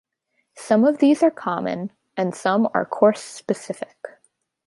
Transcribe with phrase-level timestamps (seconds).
[0.57, 3.99] Some of these are common, and some are course-specific.